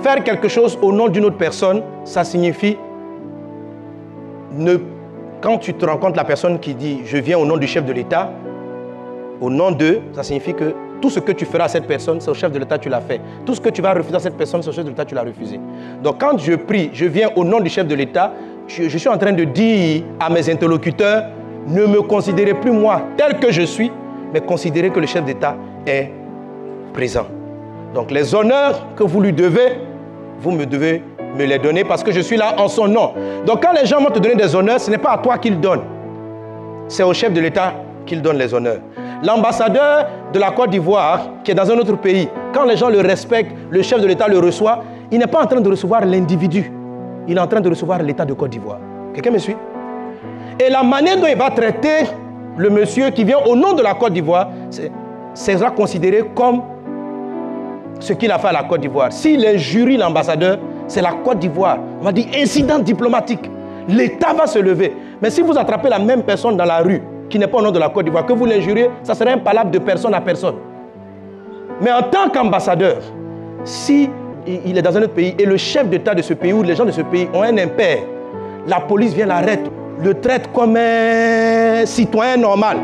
faire 0.02 0.22
quelque 0.22 0.48
chose 0.48 0.78
au 0.80 0.92
nom 0.92 1.08
d'une 1.08 1.24
autre 1.24 1.36
personne, 1.36 1.82
ça 2.04 2.24
signifie 2.24 2.76
ne, 4.52 4.76
quand 5.40 5.58
tu 5.58 5.74
te 5.74 5.84
rencontres 5.84 6.16
la 6.16 6.24
personne 6.24 6.58
qui 6.58 6.74
dit 6.74 7.00
je 7.04 7.18
viens 7.18 7.38
au 7.38 7.46
nom 7.46 7.56
du 7.56 7.66
chef 7.66 7.84
de 7.84 7.92
l'État, 7.92 8.30
au 9.40 9.50
nom 9.50 9.70
d'eux, 9.70 10.00
ça 10.12 10.22
signifie 10.22 10.54
que 10.54 10.74
tout 11.00 11.10
ce 11.10 11.20
que 11.20 11.32
tu 11.32 11.44
feras 11.44 11.64
à 11.64 11.68
cette 11.68 11.86
personne, 11.86 12.20
c'est 12.20 12.30
au 12.30 12.34
chef 12.34 12.50
de 12.50 12.58
l'État, 12.58 12.76
tu 12.76 12.88
l'as 12.88 13.00
fait. 13.00 13.20
Tout 13.46 13.54
ce 13.54 13.60
que 13.60 13.68
tu 13.68 13.80
vas 13.80 13.94
refuser 13.94 14.16
à 14.16 14.20
cette 14.20 14.36
personne, 14.36 14.62
c'est 14.62 14.68
au 14.68 14.72
chef 14.72 14.84
de 14.84 14.90
l'État, 14.90 15.04
tu 15.04 15.14
l'as 15.14 15.22
refusé. 15.22 15.60
Donc 16.02 16.20
quand 16.20 16.36
je 16.38 16.54
prie, 16.54 16.90
je 16.92 17.04
viens 17.04 17.30
au 17.36 17.44
nom 17.44 17.60
du 17.60 17.70
chef 17.70 17.86
de 17.86 17.94
l'État, 17.94 18.32
je 18.66 18.98
suis 18.98 19.08
en 19.08 19.16
train 19.16 19.32
de 19.32 19.44
dire 19.44 20.02
à 20.18 20.28
mes 20.28 20.50
interlocuteurs, 20.50 21.24
ne 21.68 21.86
me 21.86 22.02
considérez 22.02 22.54
plus 22.54 22.70
moi 22.70 23.02
tel 23.16 23.38
que 23.38 23.52
je 23.52 23.62
suis, 23.62 23.92
mais 24.32 24.40
considérez 24.40 24.90
que 24.90 25.00
le 25.00 25.06
chef 25.06 25.24
d'État 25.24 25.56
est 25.86 26.10
présent. 26.92 27.26
Donc 27.94 28.10
les 28.10 28.34
honneurs 28.34 28.86
que 28.96 29.02
vous 29.04 29.20
lui 29.20 29.32
devez, 29.32 29.78
vous 30.40 30.50
me 30.50 30.64
devez 30.66 31.02
me 31.36 31.44
les 31.44 31.58
donner 31.58 31.84
parce 31.84 32.02
que 32.02 32.12
je 32.12 32.20
suis 32.20 32.36
là 32.36 32.54
en 32.58 32.68
son 32.68 32.88
nom. 32.88 33.12
Donc 33.46 33.62
quand 33.62 33.72
les 33.72 33.86
gens 33.86 34.00
vont 34.00 34.10
te 34.10 34.18
donner 34.18 34.34
des 34.34 34.54
honneurs, 34.54 34.80
ce 34.80 34.90
n'est 34.90 34.98
pas 34.98 35.12
à 35.12 35.18
toi 35.18 35.38
qu'ils 35.38 35.60
donnent. 35.60 35.84
C'est 36.88 37.02
au 37.02 37.12
chef 37.12 37.32
de 37.32 37.40
l'État 37.40 37.74
qu'ils 38.06 38.22
donnent 38.22 38.38
les 38.38 38.52
honneurs. 38.52 38.80
L'ambassadeur 39.22 40.06
de 40.32 40.38
la 40.38 40.50
Côte 40.52 40.70
d'Ivoire, 40.70 41.28
qui 41.44 41.50
est 41.50 41.54
dans 41.54 41.70
un 41.70 41.78
autre 41.78 41.96
pays, 41.96 42.28
quand 42.54 42.64
les 42.64 42.76
gens 42.76 42.88
le 42.88 43.00
respectent, 43.00 43.52
le 43.70 43.82
chef 43.82 44.00
de 44.00 44.06
l'État 44.06 44.28
le 44.28 44.38
reçoit, 44.38 44.84
il 45.10 45.18
n'est 45.18 45.26
pas 45.26 45.42
en 45.42 45.46
train 45.46 45.60
de 45.60 45.68
recevoir 45.68 46.04
l'individu, 46.04 46.70
il 47.26 47.36
est 47.36 47.40
en 47.40 47.46
train 47.46 47.60
de 47.60 47.68
recevoir 47.68 48.02
l'État 48.02 48.24
de 48.24 48.32
Côte 48.32 48.50
d'Ivoire. 48.50 48.78
Quelqu'un 49.12 49.30
me 49.30 49.38
suit? 49.38 49.56
Et 50.60 50.70
la 50.70 50.82
manière 50.82 51.18
dont 51.20 51.26
il 51.26 51.36
va 51.36 51.50
traiter 51.50 52.06
le 52.56 52.70
monsieur 52.70 53.10
qui 53.10 53.24
vient 53.24 53.38
au 53.46 53.54
nom 53.54 53.72
de 53.72 53.82
la 53.82 53.94
Côte 53.94 54.12
d'Ivoire, 54.12 54.48
sera 55.34 55.70
considéré 55.70 56.24
comme 56.34 56.62
ce 58.00 58.12
qu'il 58.12 58.30
a 58.30 58.38
fait 58.38 58.48
à 58.48 58.52
la 58.52 58.64
Côte 58.64 58.80
d'Ivoire. 58.80 59.12
S'il 59.12 59.58
jury 59.58 59.96
l'ambassadeur, 59.96 60.58
c'est 60.88 61.02
la 61.02 61.12
Côte 61.12 61.38
d'Ivoire. 61.38 61.78
On 62.00 62.04
va 62.04 62.12
dire 62.12 62.26
incident 62.36 62.78
diplomatique. 62.78 63.50
L'État 63.88 64.32
va 64.32 64.46
se 64.46 64.58
lever. 64.58 64.94
Mais 65.22 65.30
si 65.30 65.40
vous 65.40 65.56
attrapez 65.56 65.88
la 65.88 65.98
même 65.98 66.22
personne 66.22 66.56
dans 66.56 66.64
la 66.64 66.78
rue 66.78 67.02
qui 67.30 67.38
n'est 67.38 67.46
pas 67.46 67.58
au 67.58 67.62
nom 67.62 67.70
de 67.70 67.78
la 67.78 67.88
Côte 67.88 68.04
d'Ivoire, 68.04 68.26
que 68.26 68.32
vous 68.32 68.44
l'injuriez, 68.46 68.90
ça 69.02 69.14
serait 69.14 69.32
impalable 69.32 69.70
de 69.70 69.78
personne 69.78 70.14
à 70.14 70.20
personne. 70.20 70.56
Mais 71.80 71.92
en 71.92 72.02
tant 72.02 72.28
qu'ambassadeur, 72.30 72.96
si 73.64 74.10
il 74.46 74.76
est 74.76 74.82
dans 74.82 74.96
un 74.96 75.02
autre 75.02 75.12
pays 75.14 75.34
et 75.38 75.44
le 75.44 75.56
chef 75.56 75.88
d'État 75.88 76.14
de 76.14 76.22
ce 76.22 76.34
pays 76.34 76.52
ou 76.52 76.62
les 76.62 76.74
gens 76.74 76.84
de 76.84 76.90
ce 76.90 77.02
pays 77.02 77.28
ont 77.32 77.42
un 77.42 77.56
impair, 77.58 77.98
la 78.66 78.80
police 78.80 79.12
vient 79.14 79.26
l'arrêter, 79.26 79.70
le 80.02 80.14
traite 80.14 80.50
comme 80.52 80.76
un 80.76 81.84
citoyen 81.84 82.36
normal. 82.36 82.78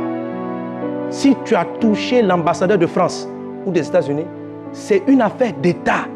Si 1.11 1.37
tu 1.45 1.55
as 1.55 1.65
touché 1.81 2.23
l'ambassadeur 2.23 2.79
de 2.79 2.87
France 2.87 3.29
ou 3.65 3.71
des 3.71 3.87
États-Unis, 3.87 4.27
c'est 4.73 5.03
une 5.07 5.21
affaire 5.21 5.53
d'État. 5.63 6.07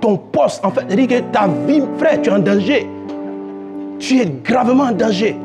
Ton 0.00 0.16
poste, 0.16 0.64
en 0.64 0.70
fait, 0.70 0.86
dit 0.86 1.06
que 1.06 1.20
ta 1.20 1.46
vie, 1.66 1.82
frère, 1.98 2.20
tu 2.22 2.30
es 2.30 2.32
en 2.32 2.38
danger. 2.38 2.88
Tu 3.98 4.20
es 4.20 4.26
gravement 4.42 4.84
en 4.84 4.92
danger. 4.92 5.36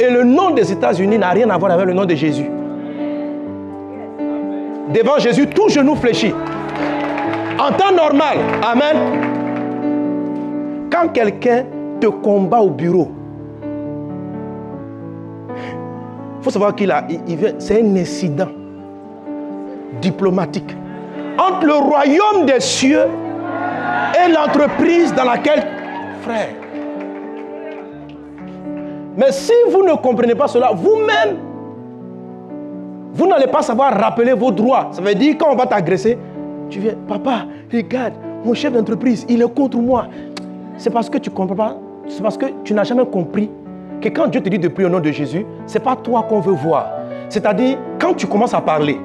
Et 0.00 0.10
le 0.10 0.24
nom 0.24 0.50
des 0.50 0.72
États-Unis 0.72 1.18
n'a 1.18 1.30
rien 1.30 1.48
à 1.50 1.58
voir 1.58 1.72
avec 1.72 1.86
le 1.86 1.92
nom 1.92 2.04
de 2.04 2.14
Jésus. 2.14 2.50
Devant 4.94 5.18
Jésus, 5.18 5.46
tout 5.48 5.68
genou 5.68 5.96
fléchit. 5.96 6.34
En 7.58 7.72
temps 7.72 7.92
normal, 7.94 8.38
Amen. 8.62 8.96
Quand 10.90 11.08
quelqu'un 11.08 11.64
te 12.00 12.06
combat 12.06 12.60
au 12.60 12.70
bureau, 12.70 13.10
faut 16.40 16.50
savoir 16.50 16.74
qu'il 16.74 16.90
a, 16.90 17.06
c'est 17.58 17.82
un 17.82 17.96
incident 17.96 18.48
diplomatique 20.00 20.76
entre 21.38 21.66
le 21.66 21.74
royaume 21.74 22.46
des 22.46 22.60
cieux 22.60 23.06
et 24.14 24.32
l'entreprise 24.32 25.14
dans 25.14 25.24
laquelle, 25.24 25.66
frère. 26.22 26.48
Mais 29.16 29.32
si 29.32 29.52
vous 29.70 29.82
ne 29.82 29.94
comprenez 29.94 30.34
pas 30.34 30.46
cela, 30.46 30.72
vous-même, 30.74 31.36
vous 33.12 33.26
n'allez 33.26 33.46
pas 33.46 33.62
savoir 33.62 33.94
rappeler 33.98 34.34
vos 34.34 34.50
droits. 34.50 34.88
Ça 34.92 35.00
veut 35.00 35.14
dire 35.14 35.36
quand 35.38 35.52
on 35.52 35.56
va 35.56 35.66
t'agresser, 35.66 36.18
tu 36.68 36.80
viens, 36.80 36.94
papa, 37.08 37.46
regarde, 37.72 38.12
mon 38.44 38.52
chef 38.52 38.72
d'entreprise, 38.72 39.24
il 39.28 39.40
est 39.40 39.54
contre 39.54 39.78
moi. 39.78 40.06
C'est 40.76 40.90
parce 40.90 41.08
que 41.08 41.16
tu 41.16 41.30
comprends 41.30 41.56
pas, 41.56 41.76
c'est 42.08 42.22
parce 42.22 42.36
que 42.36 42.46
tu 42.62 42.74
n'as 42.74 42.84
jamais 42.84 43.06
compris 43.06 43.50
que 44.10 44.20
quand 44.20 44.28
Dieu 44.28 44.40
te 44.40 44.48
dit 44.48 44.58
de 44.58 44.68
prier 44.68 44.86
au 44.86 44.90
nom 44.90 45.00
de 45.00 45.10
Jésus, 45.10 45.44
ce 45.66 45.74
n'est 45.74 45.84
pas 45.84 45.96
toi 45.96 46.24
qu'on 46.28 46.40
veut 46.40 46.54
voir. 46.54 46.90
C'est-à-dire, 47.28 47.78
quand 47.98 48.14
tu 48.14 48.26
commences 48.26 48.54
à 48.54 48.60
parler, 48.60 49.00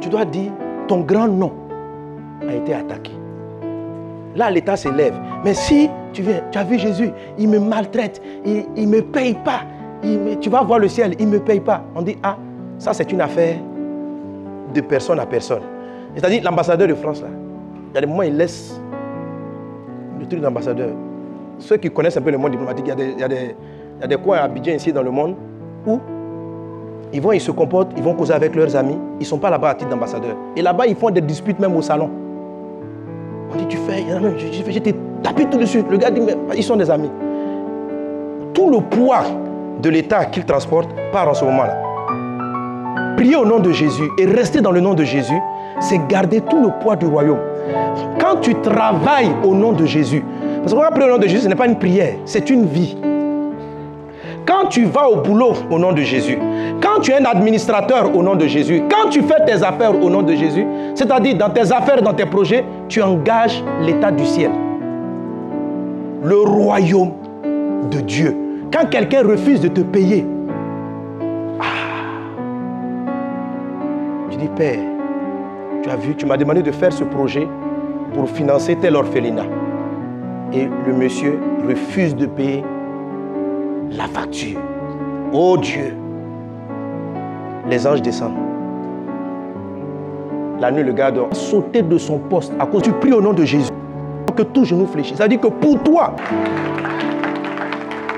tu 0.00 0.08
dois 0.08 0.24
dire, 0.24 0.50
ton 0.88 1.00
grand 1.00 1.28
nom 1.28 1.52
a 2.46 2.54
été 2.54 2.74
attaqué. 2.74 3.12
Là, 4.34 4.50
l'État 4.50 4.76
s'élève. 4.76 5.14
Mais 5.44 5.54
si 5.54 5.88
tu 6.12 6.22
viens, 6.22 6.42
tu 6.50 6.58
as 6.58 6.64
vu 6.64 6.78
Jésus, 6.78 7.10
il 7.38 7.48
me 7.48 7.58
maltraite, 7.58 8.20
il 8.44 8.66
ne 8.76 8.96
me 8.96 9.02
paye 9.02 9.34
pas. 9.34 9.60
tu 10.40 10.50
vas 10.50 10.62
voir 10.62 10.80
le 10.80 10.88
ciel, 10.88 11.14
il 11.18 11.28
ne 11.28 11.34
me 11.34 11.40
paye 11.40 11.60
pas. 11.60 11.84
On 11.94 12.02
dit, 12.02 12.16
ah, 12.22 12.36
ça 12.78 12.92
c'est 12.92 13.10
une 13.12 13.20
affaire 13.20 13.56
de 14.74 14.80
personne 14.80 15.20
à 15.20 15.26
personne. 15.26 15.62
C'est-à-dire 16.14 16.42
l'ambassadeur 16.44 16.88
de 16.88 16.94
France, 16.94 17.22
là, 17.22 17.28
il 17.90 17.94
y 17.94 17.98
a 17.98 18.00
des 18.00 18.06
moments, 18.06 18.22
il 18.22 18.36
laisse 18.36 18.80
le 20.18 20.26
truc 20.26 20.40
d'ambassadeur. 20.40 20.90
Ceux 21.58 21.76
qui 21.76 21.88
connaissent 21.88 22.16
un 22.16 22.22
peu 22.22 22.32
le 22.32 22.38
monde 22.38 22.50
diplomatique, 22.50 22.86
il 22.86 22.88
y 22.88 22.92
a 22.92 22.96
des, 22.96 23.12
il 23.12 23.20
y 23.20 23.22
a 23.22 23.28
des, 23.28 23.54
il 23.96 24.00
y 24.00 24.04
a 24.04 24.06
des 24.06 24.16
coins 24.16 24.38
à 24.38 24.42
Abidjan 24.42 24.72
ici 24.72 24.92
dans 24.92 25.02
le 25.02 25.10
monde 25.10 25.34
où 25.86 26.00
ils 27.14 27.20
vont, 27.20 27.30
ils 27.30 27.40
se 27.40 27.52
comportent, 27.52 27.92
ils 27.96 28.02
vont 28.02 28.14
causer 28.14 28.32
avec 28.32 28.56
leurs 28.56 28.74
amis. 28.74 28.98
Ils 29.18 29.22
ne 29.22 29.24
sont 29.24 29.38
pas 29.38 29.48
là-bas 29.48 29.70
à 29.70 29.74
titre 29.74 29.88
d'ambassadeur. 29.90 30.36
Et 30.56 30.62
là-bas, 30.62 30.86
ils 30.88 30.96
font 30.96 31.10
des 31.10 31.20
disputes 31.20 31.60
même 31.60 31.76
au 31.76 31.82
salon. 31.82 32.10
On 33.52 33.56
dit, 33.56 33.66
tu 33.68 33.76
fais, 33.76 34.04
je, 34.72 34.78
t'ai 34.80 34.94
tapé 35.22 35.46
tout 35.46 35.58
de 35.58 35.64
suite. 35.64 35.86
Le 35.88 35.96
gars 35.96 36.10
dit, 36.10 36.20
mais 36.20 36.34
ils 36.56 36.64
sont 36.64 36.74
des 36.74 36.90
amis. 36.90 37.10
Tout 38.52 38.68
le 38.68 38.80
poids 38.80 39.22
de 39.80 39.88
l'État 39.90 40.24
qu'ils 40.24 40.44
transportent 40.44 40.90
part 41.12 41.28
en 41.28 41.34
ce 41.34 41.44
moment-là. 41.44 41.76
Prier 43.16 43.36
au 43.36 43.46
nom 43.46 43.60
de 43.60 43.70
Jésus 43.70 44.10
et 44.18 44.26
rester 44.26 44.60
dans 44.60 44.72
le 44.72 44.80
nom 44.80 44.94
de 44.94 45.04
Jésus, 45.04 45.40
c'est 45.78 46.04
garder 46.08 46.40
tout 46.40 46.60
le 46.60 46.70
poids 46.82 46.96
du 46.96 47.06
royaume. 47.06 47.38
Quand 48.18 48.40
tu 48.40 48.56
travailles 48.56 49.30
au 49.44 49.54
nom 49.54 49.70
de 49.70 49.86
Jésus, 49.86 50.24
parce 50.62 50.74
qu'on 50.74 50.80
va 50.80 50.90
prier 50.90 51.06
au 51.06 51.12
nom 51.12 51.18
de 51.18 51.28
Jésus, 51.28 51.44
ce 51.44 51.48
n'est 51.48 51.54
pas 51.54 51.66
une 51.66 51.78
prière, 51.78 52.16
c'est 52.24 52.50
une 52.50 52.66
vie. 52.66 52.96
Quand 54.46 54.66
tu 54.68 54.84
vas 54.84 55.08
au 55.08 55.16
boulot 55.16 55.54
au 55.70 55.78
nom 55.78 55.92
de 55.92 56.02
Jésus, 56.02 56.38
quand 56.82 57.00
tu 57.00 57.12
es 57.12 57.14
un 57.14 57.24
administrateur 57.24 58.14
au 58.14 58.22
nom 58.22 58.34
de 58.34 58.46
Jésus, 58.46 58.82
quand 58.90 59.08
tu 59.08 59.22
fais 59.22 59.42
tes 59.46 59.62
affaires 59.62 59.94
au 60.02 60.10
nom 60.10 60.22
de 60.22 60.34
Jésus, 60.34 60.66
c'est-à-dire 60.94 61.36
dans 61.36 61.48
tes 61.48 61.72
affaires, 61.72 62.02
dans 62.02 62.12
tes 62.12 62.26
projets, 62.26 62.64
tu 62.88 63.00
engages 63.00 63.64
l'état 63.80 64.10
du 64.10 64.24
ciel. 64.26 64.50
Le 66.22 66.36
royaume 66.36 67.12
de 67.90 68.00
Dieu. 68.00 68.36
Quand 68.70 68.86
quelqu'un 68.90 69.22
refuse 69.22 69.60
de 69.60 69.68
te 69.68 69.80
payer, 69.80 70.26
ah, 71.60 71.64
tu 74.30 74.36
dis, 74.36 74.48
Père, 74.56 74.78
tu 75.82 75.88
as 75.88 75.96
vu, 75.96 76.14
tu 76.16 76.26
m'as 76.26 76.36
demandé 76.36 76.62
de 76.62 76.72
faire 76.72 76.92
ce 76.92 77.04
projet 77.04 77.48
pour 78.12 78.28
financer 78.28 78.76
tel 78.76 78.94
orphelinat. 78.96 79.46
Et 80.52 80.68
le 80.86 80.92
monsieur 80.92 81.38
refuse 81.66 82.14
de 82.14 82.26
payer 82.26 82.62
la 83.96 84.06
facture. 84.06 84.58
Oh 85.32 85.56
Dieu, 85.56 85.94
les 87.68 87.86
anges 87.86 88.02
descendent. 88.02 88.34
La 90.60 90.70
nuit, 90.70 90.82
le 90.82 90.92
gars 90.92 91.10
doit 91.10 91.28
sauter 91.32 91.82
de 91.82 91.98
son 91.98 92.18
poste 92.18 92.52
à 92.58 92.66
cause 92.66 92.82
du 92.82 92.92
prix 92.92 93.12
au 93.12 93.20
nom 93.20 93.32
de 93.32 93.44
Jésus. 93.44 93.70
Que 94.36 94.42
tout 94.42 94.64
genou 94.64 94.86
fléchisse. 94.86 95.18
Ça 95.18 95.28
dire 95.28 95.40
que 95.40 95.46
pour 95.46 95.80
toi, 95.84 96.12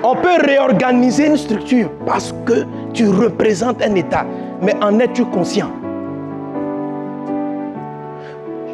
on 0.03 0.15
peut 0.15 0.47
réorganiser 0.47 1.27
une 1.27 1.37
structure 1.37 1.91
parce 2.07 2.35
que 2.47 2.65
tu 2.95 3.07
représentes 3.07 3.83
un 3.83 3.95
État. 3.97 4.25
Mais 4.63 4.75
en 4.83 4.99
es-tu 4.99 5.27
conscient? 5.27 5.71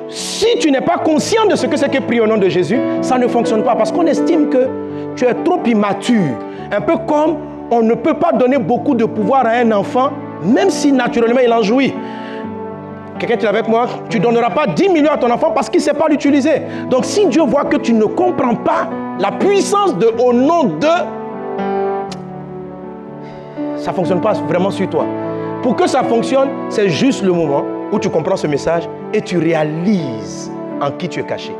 Si 0.09 0.47
tu 0.61 0.71
n'es 0.71 0.82
pas 0.82 0.99
conscient 0.99 1.47
de 1.47 1.56
ce 1.56 1.66
que 1.66 1.76
c'est 1.76 1.90
que 1.90 1.99
prier 1.99 2.21
au 2.21 2.28
nom 2.28 2.38
de 2.38 2.49
Jésus, 2.49 2.78
ça 3.00 3.18
ne 3.18 3.26
fonctionne 3.26 3.64
pas 3.64 3.75
parce 3.75 3.90
qu'on 3.90 4.06
estime 4.06 4.49
que 4.49 4.68
tu 5.16 5.25
es 5.25 5.35
trop 5.35 5.61
immature. 5.66 6.37
Un 6.71 6.81
peu 6.81 6.97
comme 7.07 7.37
on 7.71 7.83
ne 7.83 7.95
peut 7.95 8.14
pas 8.14 8.33
donner 8.33 8.59
beaucoup 8.59 8.95
de 8.95 9.04
pouvoir 9.04 9.47
à 9.47 9.50
un 9.50 9.73
enfant, 9.73 10.11
même 10.45 10.71
si 10.71 10.92
naturellement 10.92 11.40
il 11.45 11.52
en 11.52 11.62
jouit. 11.62 11.95
Quelqu'un 13.19 13.37
qui 13.37 13.47
est 13.47 13.49
avec 13.49 13.69
moi, 13.69 13.87
tu 14.09 14.19
ne 14.19 14.25
donneras 14.25 14.50
pas 14.50 14.66
10 14.66 14.88
millions 14.88 15.12
à 15.12 15.16
ton 15.16 15.31
enfant 15.31 15.52
parce 15.52 15.71
qu'il 15.71 15.78
ne 15.78 15.85
sait 15.85 15.95
pas 15.95 16.09
l'utiliser. 16.09 16.62
Donc 16.90 17.04
si 17.04 17.26
Dieu 17.26 17.42
voit 17.42 17.64
que 17.64 17.76
tu 17.76 17.92
ne 17.92 18.04
comprends 18.04 18.54
pas 18.54 18.88
la 19.19 19.31
puissance 19.33 19.97
de 19.97 20.12
au 20.19 20.33
nom 20.33 20.64
de, 20.64 20.87
ça 23.76 23.90
ne 23.90 23.97
fonctionne 23.97 24.21
pas 24.21 24.33
vraiment 24.33 24.71
sur 24.71 24.88
toi. 24.90 25.07
Pour 25.62 25.76
que 25.76 25.87
ça 25.87 26.02
fonctionne, 26.02 26.49
c'est 26.69 26.88
juste 26.88 27.23
le 27.23 27.33
moment 27.33 27.64
où 27.92 27.99
tu 27.99 28.09
comprends 28.09 28.37
ce 28.37 28.47
message 28.47 28.88
et 29.14 29.21
tu 29.21 29.38
réalises 29.38 30.50
en 30.81 30.90
qui 30.90 31.09
tu 31.09 31.21
es 31.21 31.25
caché. 31.25 31.54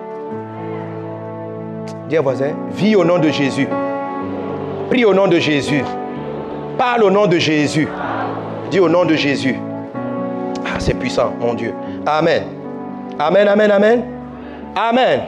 Dis 2.09 2.17
voisin, 2.17 2.55
vis 2.73 2.97
au 2.97 3.05
nom 3.05 3.19
de 3.19 3.29
Jésus. 3.29 3.69
Prie 4.91 5.05
au 5.05 5.15
nom 5.15 5.27
de 5.29 5.39
Jésus. 5.39 5.83
Parle 6.77 7.05
au 7.05 7.11
nom 7.11 7.27
de 7.27 7.39
Jésus. 7.39 7.89
Dis 8.71 8.81
au 8.81 8.89
nom 8.89 9.05
de 9.05 9.15
Jésus. 9.15 9.57
Ah, 10.65 10.79
c'est 10.79 10.95
puissant, 10.95 11.33
mon 11.41 11.55
Dieu. 11.55 11.75
Amen. 12.07 12.45
Amen, 13.19 13.49
amen, 13.49 13.71
amen. 13.71 14.05
Amen. 14.77 15.21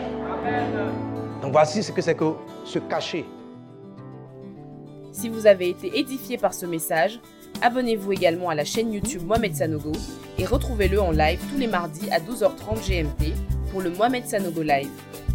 Donc 1.42 1.52
voici 1.52 1.82
ce 1.82 1.92
que 1.92 2.00
c'est 2.00 2.14
que 2.14 2.25
se 2.64 2.78
cacher. 2.78 3.25
Si 5.12 5.28
vous 5.28 5.46
avez 5.46 5.68
été 5.68 5.99
édifié 5.99 6.37
par 6.38 6.52
ce 6.54 6.66
message, 6.66 7.20
abonnez-vous 7.62 8.12
également 8.12 8.49
à 8.49 8.54
la 8.54 8.64
chaîne 8.64 8.92
YouTube 8.92 9.23
Mohamed 9.26 9.54
Sanogo 9.54 9.92
et 10.38 10.44
retrouvez-le 10.44 11.00
en 11.00 11.11
live 11.11 11.40
tous 11.52 11.58
les 11.58 11.66
mardis 11.66 12.11
à 12.11 12.18
12h30 12.18 12.87
GMT 12.87 13.32
pour 13.70 13.80
le 13.80 13.90
Mohamed 13.90 14.26
Sanogo 14.26 14.62
Live. 14.62 14.90